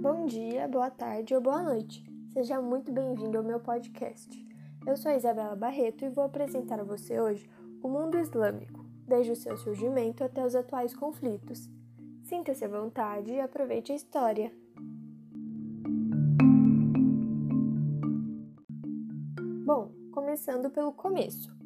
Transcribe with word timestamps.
Bom 0.00 0.24
dia, 0.26 0.66
boa 0.68 0.90
tarde 0.90 1.34
ou 1.34 1.40
boa 1.42 1.62
noite. 1.62 2.02
Seja 2.32 2.62
muito 2.62 2.90
bem-vindo 2.90 3.36
ao 3.36 3.44
meu 3.44 3.60
podcast. 3.60 4.30
Eu 4.86 4.96
sou 4.96 5.10
a 5.10 5.16
Isabela 5.16 5.54
Barreto 5.54 6.06
e 6.06 6.08
vou 6.08 6.24
apresentar 6.24 6.80
a 6.80 6.84
você 6.84 7.20
hoje 7.20 7.46
o 7.82 7.88
mundo 7.88 8.18
islâmico, 8.18 8.86
desde 9.06 9.32
o 9.32 9.36
seu 9.36 9.58
surgimento 9.58 10.24
até 10.24 10.42
os 10.46 10.54
atuais 10.54 10.94
conflitos. 10.94 11.68
Sinta-se 12.22 12.64
à 12.64 12.68
vontade 12.68 13.32
e 13.32 13.40
aproveite 13.40 13.92
a 13.92 13.96
história. 13.96 14.50
Bom, 19.66 19.92
começando 20.12 20.70
pelo 20.70 20.92
começo. 20.92 21.57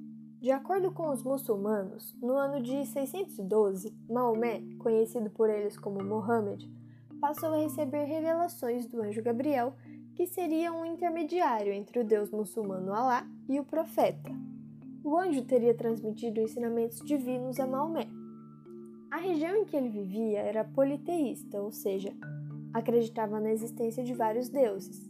De 0.43 0.51
acordo 0.51 0.91
com 0.91 1.09
os 1.09 1.23
muçulmanos, 1.23 2.17
no 2.21 2.33
ano 2.33 2.61
de 2.61 2.85
612, 2.85 3.97
Maomé, 4.11 4.61
conhecido 4.81 5.31
por 5.31 5.49
eles 5.49 5.79
como 5.79 6.03
Mohammed, 6.03 6.69
passou 7.21 7.55
a 7.55 7.59
receber 7.59 8.07
revelações 8.07 8.85
do 8.87 9.01
anjo 9.01 9.23
Gabriel, 9.23 9.77
que 10.17 10.27
seria 10.27 10.73
um 10.73 10.85
intermediário 10.85 11.73
entre 11.73 12.01
o 12.01 12.05
deus 12.05 12.33
muçulmano 12.33 12.93
Alá 12.93 13.25
e 13.49 13.61
o 13.61 13.65
profeta. 13.65 14.33
O 15.05 15.17
anjo 15.17 15.45
teria 15.45 15.77
transmitido 15.77 16.41
ensinamentos 16.41 16.99
divinos 17.05 17.61
a 17.61 17.67
Maomé. 17.69 18.09
A 19.13 19.19
região 19.19 19.55
em 19.55 19.65
que 19.65 19.77
ele 19.77 19.91
vivia 19.91 20.41
era 20.41 20.65
politeísta, 20.65 21.63
ou 21.63 21.71
seja, 21.71 22.13
acreditava 22.75 23.39
na 23.39 23.53
existência 23.53 24.03
de 24.03 24.13
vários 24.13 24.49
deuses. 24.49 25.09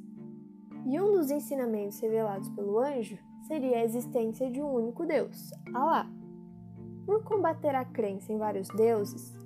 E 0.84 1.00
um 1.00 1.10
dos 1.10 1.30
ensinamentos 1.30 1.98
revelados 2.00 2.50
pelo 2.50 2.78
anjo 2.78 3.16
seria 3.42 3.78
a 3.78 3.84
existência 3.84 4.50
de 4.50 4.60
um 4.60 4.74
único 4.74 5.06
Deus, 5.06 5.52
Alá. 5.74 6.06
Por 7.04 7.22
combater 7.24 7.74
a 7.74 7.84
crença 7.84 8.32
em 8.32 8.38
vários 8.38 8.68
deuses, 8.68 9.36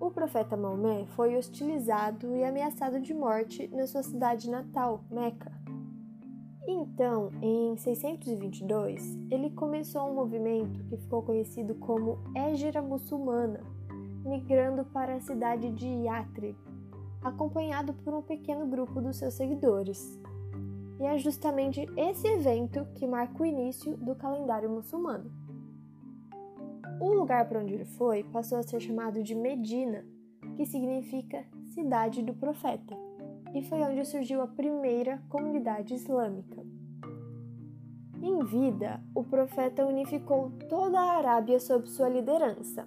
o 0.00 0.10
profeta 0.10 0.56
Maomé 0.56 1.04
foi 1.08 1.36
hostilizado 1.36 2.34
e 2.34 2.44
ameaçado 2.44 3.00
de 3.00 3.12
morte 3.12 3.68
na 3.68 3.86
sua 3.86 4.02
cidade 4.02 4.48
natal, 4.48 5.04
Meca. 5.10 5.52
Então, 6.66 7.30
em 7.42 7.76
622, 7.76 9.18
ele 9.30 9.50
começou 9.50 10.08
um 10.08 10.14
movimento 10.14 10.84
que 10.84 10.96
ficou 10.96 11.22
conhecido 11.22 11.74
como 11.74 12.18
Égira 12.34 12.80
Muçulmana, 12.80 13.60
migrando 14.24 14.84
para 14.84 15.16
a 15.16 15.20
cidade 15.20 15.70
de 15.72 15.86
Yathrib, 15.86 16.56
acompanhado 17.22 17.92
por 17.92 18.14
um 18.14 18.22
pequeno 18.22 18.66
grupo 18.66 19.00
dos 19.00 19.16
seus 19.16 19.34
seguidores. 19.34 20.18
E 21.00 21.06
é 21.06 21.16
justamente 21.16 21.86
esse 21.96 22.28
evento 22.28 22.86
que 22.94 23.06
marca 23.06 23.42
o 23.42 23.46
início 23.46 23.96
do 23.96 24.14
calendário 24.14 24.68
muçulmano. 24.68 25.32
O 27.00 27.14
lugar 27.14 27.48
para 27.48 27.60
onde 27.60 27.72
ele 27.72 27.86
foi 27.86 28.22
passou 28.24 28.58
a 28.58 28.62
ser 28.62 28.78
chamado 28.80 29.22
de 29.22 29.34
Medina, 29.34 30.04
que 30.56 30.66
significa 30.66 31.42
cidade 31.72 32.22
do 32.22 32.34
profeta, 32.34 32.94
e 33.54 33.62
foi 33.62 33.80
onde 33.80 34.04
surgiu 34.04 34.42
a 34.42 34.46
primeira 34.46 35.22
comunidade 35.30 35.94
islâmica. 35.94 36.62
Em 38.22 38.44
vida, 38.44 39.02
o 39.14 39.24
profeta 39.24 39.86
unificou 39.86 40.50
toda 40.68 41.00
a 41.00 41.16
Arábia 41.16 41.58
sob 41.58 41.88
sua 41.88 42.10
liderança. 42.10 42.86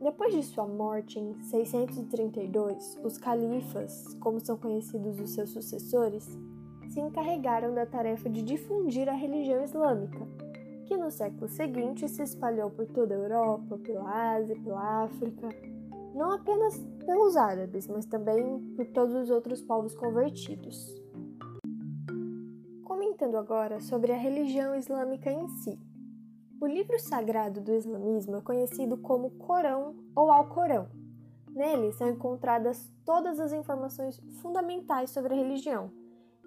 Depois 0.00 0.32
de 0.32 0.44
sua 0.44 0.68
morte 0.68 1.18
em 1.18 1.34
632, 1.42 3.00
os 3.02 3.18
califas, 3.18 4.14
como 4.20 4.38
são 4.38 4.56
conhecidos 4.56 5.18
os 5.18 5.30
seus 5.30 5.50
sucessores, 5.50 6.38
se 6.88 7.00
encarregaram 7.00 7.74
da 7.74 7.86
tarefa 7.86 8.28
de 8.28 8.42
difundir 8.42 9.08
a 9.08 9.12
religião 9.12 9.62
islâmica, 9.62 10.26
que 10.86 10.96
no 10.96 11.10
século 11.10 11.48
seguinte 11.48 12.08
se 12.08 12.22
espalhou 12.22 12.70
por 12.70 12.86
toda 12.86 13.14
a 13.14 13.18
Europa, 13.18 13.78
pela 13.78 14.34
Ásia, 14.36 14.56
pela 14.62 15.04
África, 15.04 15.48
não 16.14 16.32
apenas 16.32 16.78
pelos 17.04 17.36
árabes, 17.36 17.86
mas 17.86 18.06
também 18.06 18.58
por 18.74 18.86
todos 18.86 19.14
os 19.14 19.30
outros 19.30 19.60
povos 19.60 19.94
convertidos. 19.94 20.94
Comentando 22.84 23.36
agora 23.36 23.80
sobre 23.80 24.12
a 24.12 24.16
religião 24.16 24.74
islâmica 24.74 25.30
em 25.30 25.46
si. 25.48 25.78
O 26.60 26.66
livro 26.66 26.98
sagrado 26.98 27.60
do 27.60 27.72
islamismo 27.72 28.36
é 28.36 28.40
conhecido 28.40 28.96
como 28.96 29.30
Corão 29.30 29.94
ou 30.16 30.30
Alcorão. 30.30 30.88
Nele 31.50 31.92
são 31.92 32.08
encontradas 32.08 32.90
todas 33.04 33.38
as 33.38 33.52
informações 33.52 34.18
fundamentais 34.40 35.10
sobre 35.10 35.34
a 35.34 35.36
religião, 35.36 35.90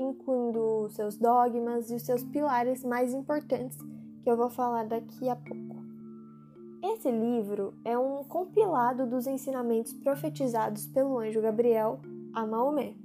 incluindo 0.02 0.90
seus 0.90 1.18
dogmas 1.18 1.90
e 1.90 1.96
os 1.96 2.04
seus 2.04 2.24
pilares 2.24 2.84
mais 2.84 3.14
importantes, 3.14 3.78
que 4.24 4.30
eu 4.30 4.36
vou 4.36 4.50
falar 4.50 4.86
daqui 4.86 5.30
a 5.30 5.36
pouco. 5.36 5.82
Esse 6.84 7.12
livro 7.12 7.76
é 7.86 7.98
um 7.98 8.24
compilado 8.24 9.06
dos 9.06 9.28
ensinamentos 9.28 9.94
profetizados 9.94 10.88
pelo 10.88 11.20
anjo 11.20 11.40
Gabriel 11.40 12.00
a 12.34 12.46
Maomé. 12.46 12.96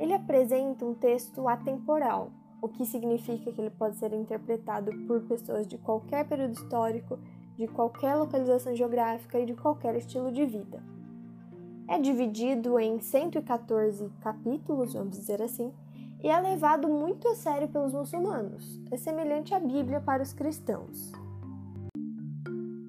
Ele 0.00 0.12
apresenta 0.12 0.84
um 0.84 0.92
texto 0.92 1.46
atemporal, 1.46 2.32
o 2.60 2.68
que 2.68 2.84
significa 2.84 3.52
que 3.52 3.60
ele 3.60 3.70
pode 3.70 3.96
ser 3.96 4.12
interpretado 4.12 4.90
por 5.06 5.20
pessoas 5.22 5.66
de 5.66 5.78
qualquer 5.78 6.26
período 6.28 6.54
histórico, 6.54 7.18
de 7.56 7.68
qualquer 7.68 8.16
localização 8.16 8.74
geográfica 8.74 9.38
e 9.38 9.46
de 9.46 9.54
qualquer 9.54 9.94
estilo 9.96 10.32
de 10.32 10.44
vida. 10.44 10.82
É 11.88 11.98
dividido 12.00 12.78
em 12.78 13.00
114 13.00 14.10
capítulos, 14.20 14.94
vamos 14.94 15.16
dizer 15.16 15.40
assim, 15.40 15.72
e 16.26 16.28
é 16.28 16.40
levado 16.40 16.88
muito 16.88 17.28
a 17.28 17.36
sério 17.36 17.68
pelos 17.68 17.94
muçulmanos. 17.94 18.80
É 18.90 18.96
semelhante 18.96 19.54
à 19.54 19.60
Bíblia 19.60 20.00
para 20.00 20.24
os 20.24 20.32
cristãos. 20.32 21.12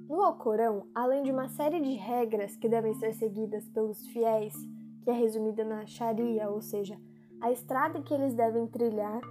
No 0.10 0.24
Alcorão, 0.24 0.88
além 0.96 1.22
de 1.22 1.30
uma 1.30 1.48
série 1.48 1.80
de 1.80 1.94
regras 1.94 2.56
que 2.56 2.68
devem 2.68 2.96
ser 2.96 3.14
seguidas 3.14 3.70
pelos 3.70 4.08
fiéis, 4.08 4.56
que 5.04 5.12
é 5.12 5.14
resumida 5.14 5.64
na 5.64 5.86
Sharia, 5.86 6.50
ou 6.50 6.64
seja, 6.64 6.98
a 7.40 7.52
estrada 7.52 8.02
que 8.02 8.12
eles 8.12 8.34
devem 8.34 8.66
trilhar 8.66 9.22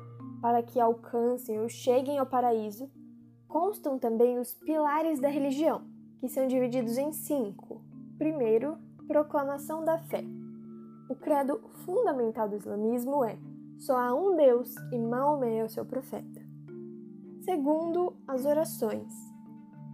para 0.40 0.62
que 0.62 0.78
alcancem 0.78 1.58
ou 1.60 1.68
cheguem 1.68 2.16
ao 2.16 2.26
paraíso, 2.26 2.88
constam 3.48 3.98
também 3.98 4.38
os 4.38 4.54
pilares 4.54 5.18
da 5.18 5.28
religião, 5.28 5.82
que 6.20 6.28
são 6.28 6.46
divididos 6.46 6.96
em 6.96 7.10
cinco. 7.10 7.82
Primeiro, 8.16 8.78
proclamação 9.08 9.84
da 9.84 9.98
fé. 9.98 10.22
O 11.10 11.16
credo 11.16 11.60
fundamental 11.84 12.48
do 12.48 12.54
islamismo 12.54 13.24
é 13.24 13.36
só 13.78 13.96
há 13.96 14.14
um 14.14 14.36
Deus 14.36 14.74
e 14.90 14.98
Maomé 14.98 15.58
é 15.58 15.64
o 15.64 15.68
seu 15.68 15.84
profeta. 15.84 16.40
Segundo, 17.40 18.16
as 18.26 18.44
orações. 18.44 19.12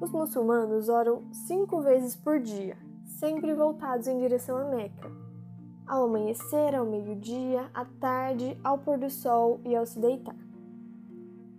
Os 0.00 0.10
muçulmanos 0.10 0.88
oram 0.88 1.32
cinco 1.32 1.80
vezes 1.80 2.16
por 2.16 2.40
dia, 2.40 2.76
sempre 3.04 3.54
voltados 3.54 4.06
em 4.06 4.18
direção 4.18 4.56
a 4.56 4.64
Meca. 4.64 5.10
Ao 5.86 6.04
amanhecer, 6.04 6.74
ao 6.74 6.86
meio-dia, 6.86 7.70
à 7.74 7.84
tarde, 7.84 8.58
ao 8.64 8.78
pôr 8.78 8.98
do 8.98 9.10
sol 9.10 9.60
e 9.64 9.76
ao 9.76 9.84
se 9.84 9.98
deitar. 9.98 10.36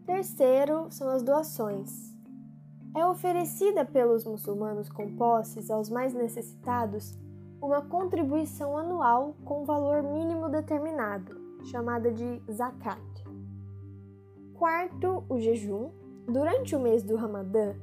Terceiro 0.05 0.87
são 0.89 1.09
as 1.09 1.21
doações. 1.21 2.13
É 2.95 3.05
oferecida 3.05 3.85
pelos 3.85 4.25
muçulmanos 4.25 4.89
com 4.89 5.15
posses 5.15 5.69
aos 5.69 5.89
mais 5.89 6.13
necessitados 6.13 7.17
uma 7.61 7.81
contribuição 7.81 8.77
anual 8.77 9.35
com 9.45 9.63
valor 9.63 10.03
mínimo 10.03 10.49
determinado, 10.49 11.42
chamada 11.63 12.11
de 12.11 12.41
zakat. 12.51 13.01
Quarto, 14.53 15.23
o 15.29 15.39
jejum. 15.39 15.91
Durante 16.25 16.75
o 16.75 16.79
mês 16.79 17.03
do 17.03 17.15
Ramadã, 17.15 17.75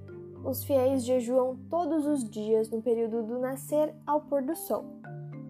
os 0.44 0.64
fiéis 0.64 1.04
jejuam 1.04 1.58
todos 1.68 2.06
os 2.06 2.24
dias 2.24 2.70
no 2.70 2.80
período 2.80 3.22
do 3.22 3.38
nascer 3.38 3.94
ao 4.06 4.22
pôr 4.22 4.42
do 4.42 4.56
sol. 4.56 4.84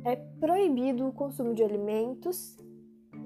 É 0.04 0.16
proibido 0.16 1.06
o 1.06 1.12
consumo 1.12 1.54
de 1.54 1.62
alimentos 1.62 2.56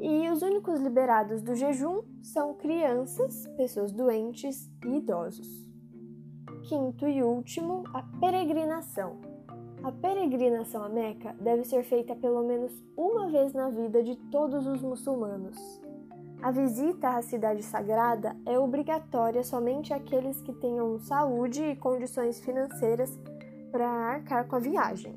e 0.01 0.29
os 0.29 0.43
únicos 0.43 0.81
liberados 0.81 1.41
do 1.41 1.55
jejum 1.55 2.03
são 2.23 2.55
crianças, 2.55 3.47
pessoas 3.57 3.93
doentes 3.93 4.71
e 4.85 4.97
idosos. 4.97 5.49
Quinto 6.69 7.07
e 7.07 7.23
último, 7.23 7.85
a 7.95 8.03
peregrinação. 8.21 9.34
A 9.85 9.93
peregrinação 9.93 10.83
a 10.83 10.89
Meca 10.89 11.37
deve 11.39 11.63
ser 11.63 11.85
feita 11.85 12.17
pelo 12.17 12.43
menos 12.43 12.73
uma 12.97 13.29
vez 13.29 13.53
na 13.53 13.69
vida 13.69 14.03
de 14.03 14.17
todos 14.31 14.67
os 14.67 14.81
muçulmanos. 14.81 15.59
A 16.41 16.51
visita 16.51 17.11
à 17.11 17.21
cidade 17.21 17.63
sagrada 17.63 18.35
é 18.47 18.59
obrigatória 18.59 19.45
somente 19.45 19.93
àqueles 19.93 20.41
que 20.41 20.55
tenham 20.55 20.99
saúde 20.99 21.63
e 21.63 21.77
condições 21.77 22.41
financeiras 22.41 23.11
para 23.71 23.87
arcar 23.87 24.49
com 24.49 24.57
a 24.57 24.59
viagem. 24.59 25.15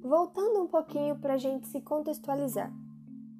Voltando 0.00 0.62
um 0.62 0.68
pouquinho 0.68 1.16
para 1.16 1.34
a 1.34 1.38
gente 1.38 1.66
se 1.66 1.80
contextualizar. 1.80 2.72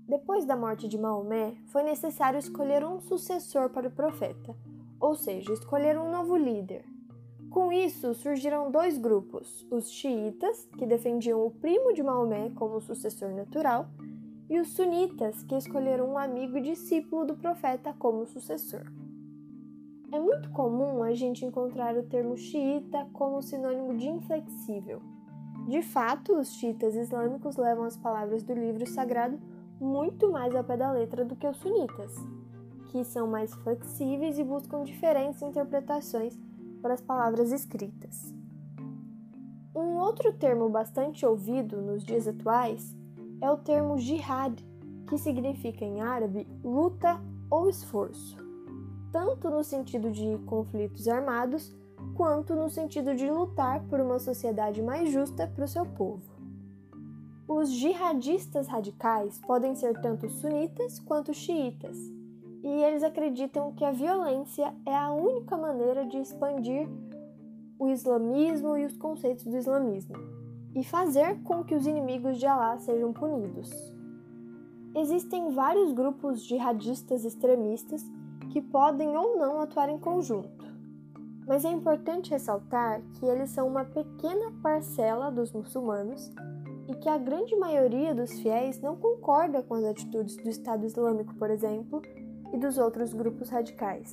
Depois 0.09 0.45
da 0.45 0.57
morte 0.57 0.89
de 0.89 0.99
Maomé, 0.99 1.55
foi 1.67 1.85
necessário 1.85 2.41
escolher 2.41 2.85
um 2.85 2.99
sucessor 2.99 3.71
para 3.71 3.87
o 3.87 3.93
profeta, 3.93 4.57
ou 4.99 5.15
seja, 5.15 5.53
escolher 5.53 5.97
um 5.97 6.11
novo 6.11 6.37
líder. 6.37 6.96
Com 7.51 7.73
isso, 7.73 8.15
surgiram 8.15 8.71
dois 8.71 8.99
grupos: 8.99 9.67
os 9.71 9.91
xiitas, 9.91 10.69
que 10.79 10.87
defendiam 10.87 11.45
o 11.45 11.51
primo 11.51 11.93
de 11.93 12.03
Maomé 12.03 12.51
como 12.55 12.81
sucessor 12.81 13.31
natural, 13.31 13.89
e 14.49 14.59
os 14.61 14.69
sunitas, 14.69 15.43
que 15.43 15.57
escolheram 15.57 16.11
um 16.11 16.19
amigo 16.19 16.57
e 16.59 16.63
discípulo 16.63 17.25
do 17.25 17.37
profeta 17.37 17.95
como 17.99 18.27
sucessor. 18.27 18.85
É 20.13 20.21
muito 20.21 20.51
comum 20.51 21.03
a 21.03 21.13
gente 21.15 21.45
encontrar 21.45 21.97
o 21.97 22.03
termo 22.03 22.37
xiita 22.37 23.07
como 23.13 23.43
sinônimo 23.43 23.97
de 23.97 24.09
inflexível. 24.09 25.03
De 25.67 25.83
fato, 25.83 26.39
os 26.39 26.53
xiitas 26.55 26.95
islâmicos 26.95 27.57
levam 27.57 27.85
as 27.85 27.97
palavras 27.97 28.45
do 28.45 28.55
livro 28.55 28.87
sagrado 28.87 29.39
muito 29.81 30.31
mais 30.31 30.55
ao 30.55 30.63
pé 30.63 30.77
da 30.77 30.93
letra 30.93 31.25
do 31.25 31.35
que 31.35 31.47
os 31.47 31.57
sunitas, 31.57 32.15
que 32.89 33.03
são 33.03 33.27
mais 33.27 33.53
flexíveis 33.57 34.39
e 34.39 34.45
buscam 34.45 34.85
diferentes 34.85 35.43
interpretações 35.43 36.39
para 36.87 36.95
as 36.95 37.01
palavras 37.01 37.51
escritas. 37.51 38.33
Um 39.75 39.97
outro 39.97 40.33
termo 40.33 40.69
bastante 40.69 41.27
ouvido 41.27 41.83
nos 41.83 42.05
dias 42.05 42.29
atuais 42.29 42.97
é 43.41 43.51
o 43.51 43.57
termo 43.57 43.99
jihad, 43.99 44.55
que 45.09 45.19
significa 45.19 45.85
em 45.85 46.01
árabe 46.01 46.47
luta 46.63 47.21
ou 47.51 47.69
esforço, 47.69 48.37
tanto 49.11 49.51
no 49.51 49.65
sentido 49.65 50.13
de 50.13 50.39
conflitos 50.47 51.09
armados, 51.09 51.75
quanto 52.15 52.55
no 52.55 52.71
sentido 52.71 53.17
de 53.17 53.29
lutar 53.29 53.83
por 53.89 53.99
uma 53.99 54.21
sociedade 54.21 54.81
mais 54.81 55.11
justa 55.11 55.49
para 55.49 55.65
o 55.65 55.69
seu 55.69 55.85
povo. 55.85 56.23
Os 57.49 57.69
jihadistas 57.69 58.69
radicais 58.69 59.41
podem 59.41 59.75
ser 59.75 60.01
tanto 60.01 60.31
sunitas 60.31 61.01
quanto 61.01 61.35
xiitas, 61.35 61.99
e 62.67 62.83
eles 62.83 63.05
acreditam 63.05 63.71
que 63.71 63.85
a 63.85 63.93
violência 63.93 64.75
é 64.85 64.93
a 64.93 65.13
única 65.13 65.57
maneira 65.57 66.05
de 66.05 66.19
expandir 66.19 66.89
o 67.79 67.89
islamismo 67.89 68.77
e 68.77 68.85
os 68.85 68.97
conceitos 68.97 69.45
do 69.45 69.57
islamismo, 69.57 70.17
e 70.75 70.83
fazer 70.83 71.41
com 71.45 71.63
que 71.63 71.77
os 71.77 71.87
inimigos 71.87 72.39
de 72.39 72.47
Allah 72.47 72.77
sejam 72.81 73.13
punidos. 73.13 73.71
Existem 74.97 75.53
vários 75.53 75.93
grupos 75.93 76.43
jihadistas 76.43 77.25
extremistas 77.25 78.03
que 78.51 78.61
podem 78.61 79.17
ou 79.17 79.39
não 79.39 79.61
atuar 79.61 79.89
em 79.89 79.99
conjunto, 79.99 80.67
mas 81.47 81.65
é 81.65 81.71
importante 81.71 82.33
ressaltar 82.33 83.01
que 83.13 83.27
eles 83.27 83.51
são 83.51 83.69
uma 83.69 83.85
pequena 83.85 84.51
parcela 84.61 85.31
dos 85.31 85.53
muçulmanos 85.53 86.33
e 86.89 86.97
que 86.97 87.09
a 87.09 87.17
grande 87.17 87.55
maioria 87.55 88.13
dos 88.13 88.33
fiéis 88.41 88.81
não 88.81 88.97
concorda 88.97 89.63
com 89.63 89.75
as 89.75 89.85
atitudes 89.85 90.37
do 90.37 90.49
Estado 90.49 90.85
Islâmico, 90.85 91.33
por 91.37 91.49
exemplo, 91.49 92.03
e 92.53 92.59
dos 92.59 92.79
outros 92.79 93.13
grupos 93.13 93.49
radicais. 93.49 94.13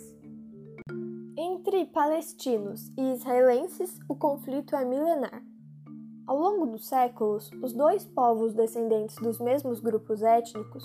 Entre 1.38 1.86
palestinos 1.86 2.92
e 2.98 3.14
israelenses, 3.14 4.00
o 4.08 4.16
conflito 4.16 4.76
é 4.76 4.86
milenar. 4.86 5.44
Ao 6.26 6.38
longo 6.38 6.66
dos 6.66 6.88
séculos, 6.88 7.50
os 7.62 7.74
dois 7.74 8.06
povos 8.06 8.54
descendentes 8.54 9.16
dos 9.18 9.40
mesmos 9.40 9.80
grupos 9.80 10.22
étnicos 10.22 10.84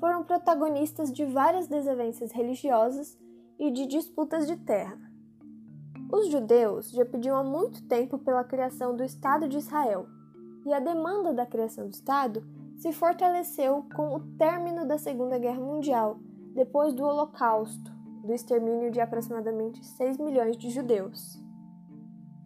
foram 0.00 0.24
protagonistas 0.24 1.12
de 1.12 1.24
várias 1.24 1.68
desavenças 1.68 2.32
religiosas 2.32 3.16
e 3.58 3.70
de 3.70 3.86
disputas 3.86 4.46
de 4.46 4.56
terra. 4.56 4.98
Os 6.12 6.28
judeus 6.28 6.90
já 6.90 7.04
pediam 7.04 7.36
há 7.36 7.44
muito 7.44 7.86
tempo 7.86 8.18
pela 8.18 8.44
criação 8.44 8.94
do 8.94 9.02
Estado 9.04 9.48
de 9.48 9.58
Israel, 9.58 10.06
e 10.66 10.72
a 10.72 10.80
demanda 10.80 11.32
da 11.32 11.46
criação 11.46 11.88
do 11.88 11.94
Estado 11.94 12.44
se 12.76 12.92
fortaleceu 12.92 13.86
com 13.94 14.14
o 14.14 14.20
término 14.36 14.86
da 14.86 14.98
Segunda 14.98 15.38
Guerra 15.38 15.60
Mundial, 15.60 16.18
depois 16.54 16.94
do 16.94 17.04
Holocausto, 17.04 17.92
do 18.22 18.32
extermínio 18.32 18.90
de 18.90 19.00
aproximadamente 19.00 19.84
6 19.84 20.18
milhões 20.18 20.56
de 20.56 20.70
judeus. 20.70 21.42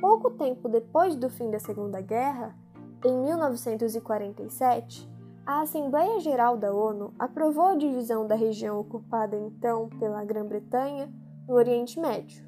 Pouco 0.01 0.31
tempo 0.31 0.69
depois 0.69 1.15
do 1.15 1.29
fim 1.29 1.51
da 1.51 1.59
Segunda 1.59 2.01
Guerra, 2.01 2.57
em 3.05 3.17
1947, 3.17 5.09
a 5.47 5.61
Assembleia 5.61 6.21
Geral 6.21 6.57
da 6.57 6.73
ONU 6.73 7.15
aprovou 7.19 7.67
a 7.67 7.77
divisão 7.77 8.27
da 8.27 8.35
região 8.35 8.79
ocupada 8.81 9.37
então 9.37 9.89
pela 9.89 10.25
Grã-Bretanha 10.25 11.13
no 11.47 11.55
Oriente 11.55 12.01
Médio. 12.01 12.47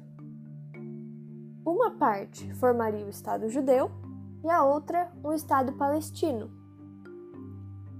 Uma 1.65 1.91
parte 1.91 2.51
formaria 2.55 3.05
o 3.05 3.09
Estado 3.09 3.49
judeu 3.49 3.91
e 4.43 4.49
a 4.49 4.63
outra 4.63 5.11
um 5.23 5.31
Estado 5.31 5.73
palestino. 5.73 6.51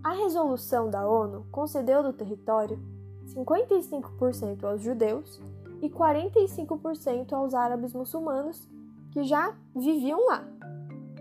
A 0.04 0.14
resolução 0.14 0.90
da 0.90 1.08
ONU 1.08 1.46
concedeu 1.52 2.02
do 2.02 2.12
território 2.12 2.80
55% 3.34 4.64
aos 4.64 4.82
judeus 4.82 5.42
e 5.82 5.90
45% 5.90 7.34
aos 7.34 7.54
árabes 7.54 7.94
muçulmanos 7.94 8.70
que 9.12 9.24
já 9.24 9.56
viviam 9.76 10.26
lá, 10.28 10.46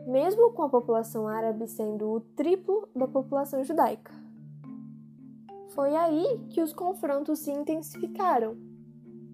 mesmo 0.07 0.53
com 0.53 0.62
a 0.62 0.69
população 0.69 1.27
árabe 1.27 1.67
sendo 1.67 2.11
o 2.11 2.21
triplo 2.21 2.89
da 2.95 3.09
população 3.09 3.65
judaica. 3.65 4.12
Foi 5.75 5.95
aí 5.95 6.41
que 6.51 6.62
os 6.62 6.73
confrontos 6.73 7.41
se 7.41 7.51
intensificaram. 7.51 8.57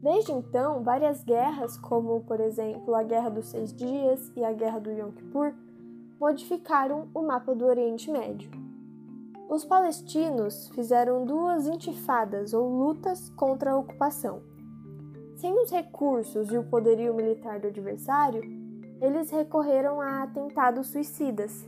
Desde 0.03 0.33
então, 0.33 0.83
várias 0.83 1.25
guerras, 1.25 1.77
como 1.79 2.21
por 2.21 2.41
exemplo 2.41 2.95
a 2.95 3.03
Guerra 3.03 3.31
dos 3.31 3.47
Seis 3.47 3.73
Dias 3.73 4.31
e 4.37 4.45
a 4.45 4.53
Guerra 4.53 4.79
do 4.79 4.91
Yom 4.91 5.11
Kippur, 5.11 5.53
modificaram 6.21 7.09
o 7.15 7.23
mapa 7.23 7.55
do 7.55 7.67
Oriente 7.67 8.11
Médio. 8.11 8.66
Os 9.49 9.65
palestinos 9.65 10.69
fizeram 10.71 11.25
duas 11.25 11.69
intifadas 11.69 12.53
ou 12.53 12.69
lutas 12.69 13.31
contra 13.31 13.73
a 13.73 13.79
ocupação. 13.79 14.43
Sem 15.37 15.55
os 15.63 15.71
recursos 15.71 16.51
e 16.51 16.59
o 16.59 16.65
poderio 16.65 17.15
militar 17.15 17.61
do 17.61 17.69
adversário, 17.69 18.43
eles 19.01 19.31
recorreram 19.31 20.01
a 20.01 20.25
atentados 20.25 20.89
suicidas 20.89 21.65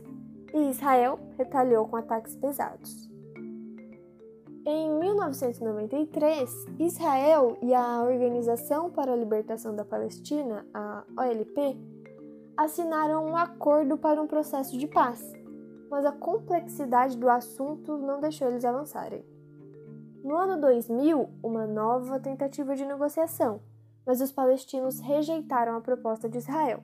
e 0.53 0.69
Israel 0.69 1.19
retaliou 1.37 1.87
com 1.87 1.95
ataques 1.95 2.35
pesados. 2.35 3.09
Em 4.65 4.89
1993, 4.99 6.65
Israel 6.79 7.57
e 7.61 7.73
a 7.73 8.03
Organização 8.03 8.91
para 8.91 9.13
a 9.13 9.15
Libertação 9.15 9.73
da 9.73 9.85
Palestina, 9.85 10.65
a 10.73 11.05
OLP, 11.17 11.77
assinaram 12.57 13.25
um 13.25 13.37
acordo 13.37 13.97
para 13.97 14.21
um 14.21 14.27
processo 14.27 14.77
de 14.77 14.85
paz 14.85 15.38
mas 15.89 16.05
a 16.05 16.11
complexidade 16.11 17.17
do 17.17 17.29
assunto 17.29 17.97
não 17.97 18.19
deixou 18.19 18.47
eles 18.47 18.63
avançarem. 18.63 19.25
No 20.23 20.35
ano 20.35 20.59
2000, 20.59 21.29
uma 21.41 21.65
nova 21.65 22.19
tentativa 22.19 22.75
de 22.75 22.85
negociação, 22.85 23.61
mas 24.05 24.21
os 24.21 24.31
palestinos 24.31 24.99
rejeitaram 24.99 25.75
a 25.75 25.81
proposta 25.81 26.27
de 26.27 26.37
Israel. 26.37 26.83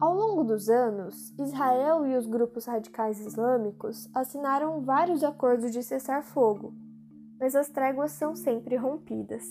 Ao 0.00 0.12
longo 0.12 0.42
dos 0.42 0.68
anos, 0.68 1.32
Israel 1.38 2.04
e 2.04 2.16
os 2.16 2.26
grupos 2.26 2.66
radicais 2.66 3.20
islâmicos 3.20 4.10
assinaram 4.12 4.80
vários 4.80 5.22
acordos 5.22 5.70
de 5.70 5.80
cessar-fogo, 5.80 6.74
mas 7.38 7.54
as 7.54 7.68
tréguas 7.68 8.10
são 8.10 8.34
sempre 8.34 8.74
rompidas. 8.74 9.44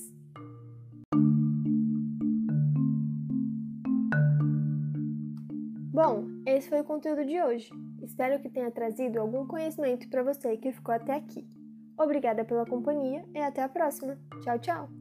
Bom, 5.94 6.26
esse 6.46 6.68
foi 6.68 6.82
o 6.82 6.84
conteúdo 6.84 7.24
de 7.24 7.42
hoje. 7.42 7.72
Espero 8.02 8.40
que 8.42 8.50
tenha 8.50 8.72
trazido 8.72 9.20
algum 9.20 9.46
conhecimento 9.46 10.10
para 10.10 10.24
você 10.24 10.58
que 10.58 10.72
ficou 10.72 10.94
até 10.94 11.16
aqui. 11.16 11.48
Obrigada 11.98 12.44
pela 12.44 12.66
companhia 12.66 13.24
e 13.34 13.40
até 13.40 13.62
a 13.62 13.70
próxima. 13.70 14.18
Tchau, 14.44 14.60
tchau! 14.60 15.01